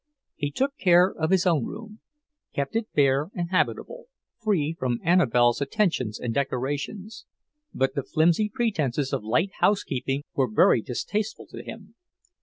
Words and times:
He 0.35 0.49
took 0.49 0.75
care 0.77 1.11
of 1.13 1.29
his 1.29 1.45
own 1.45 1.67
room; 1.67 1.99
kept 2.55 2.75
it 2.75 2.91
bare 2.95 3.27
and 3.35 3.51
habitable, 3.51 4.05
free 4.39 4.75
from 4.79 4.99
Annabelle's 5.03 5.61
attentions 5.61 6.19
and 6.19 6.33
decorations. 6.33 7.27
But 7.71 7.93
the 7.93 8.01
flimsy 8.01 8.49
pretences 8.49 9.13
of 9.13 9.23
light 9.23 9.51
housekeeping 9.59 10.23
were 10.33 10.49
very 10.51 10.81
distasteful 10.81 11.45
to 11.51 11.61
him. 11.63 11.93